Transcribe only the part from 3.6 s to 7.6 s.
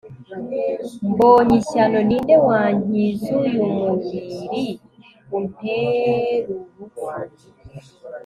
mubiri unterurupfu